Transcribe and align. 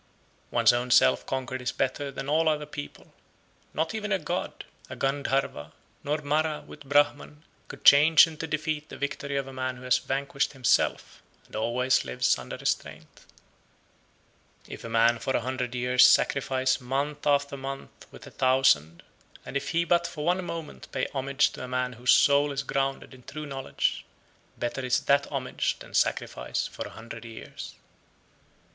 104, 0.49 0.51
105. 0.79 0.81
One's 0.81 0.81
own 0.81 0.89
self 0.89 1.25
conquered 1.27 1.61
is 1.61 1.71
better 1.71 2.09
than 2.09 2.27
all 2.27 2.49
other 2.49 2.65
people; 2.65 3.13
not 3.71 3.93
even 3.93 4.11
a 4.11 4.17
god, 4.17 4.65
a 4.89 4.95
Gandharva, 4.95 5.73
not 6.03 6.23
Mara 6.23 6.61
with 6.65 6.89
Brahman 6.89 7.43
could 7.67 7.83
change 7.85 8.25
into 8.25 8.47
defeat 8.47 8.89
the 8.89 8.97
victory 8.97 9.37
of 9.37 9.45
a 9.45 9.53
man 9.53 9.75
who 9.75 9.83
has 9.83 9.99
vanquished 9.99 10.53
himself, 10.53 11.21
and 11.45 11.55
always 11.55 12.03
lives 12.03 12.35
under 12.39 12.57
restraint. 12.57 13.27
106. 14.65 14.69
If 14.73 14.83
a 14.83 14.89
man 14.89 15.19
for 15.19 15.35
a 15.35 15.41
hundred 15.41 15.75
years 15.75 16.03
sacrifice 16.07 16.81
month 16.81 17.27
after 17.27 17.55
month 17.55 18.07
with 18.09 18.25
a 18.25 18.31
thousand, 18.31 19.03
and 19.45 19.55
if 19.55 19.69
he 19.69 19.83
but 19.83 20.07
for 20.07 20.25
one 20.25 20.43
moment 20.43 20.91
pay 20.91 21.05
homage 21.13 21.51
to 21.51 21.63
a 21.63 21.67
man 21.67 21.93
whose 21.93 22.09
soul 22.11 22.51
is 22.51 22.63
grounded 22.63 23.13
(in 23.13 23.21
true 23.21 23.45
knowledge), 23.45 24.03
better 24.57 24.81
is 24.83 25.01
that 25.01 25.31
homage 25.31 25.77
than 25.77 25.93
sacrifice 25.93 26.65
for 26.65 26.87
a 26.87 26.97
hundred 26.97 27.23
years. 27.23 27.75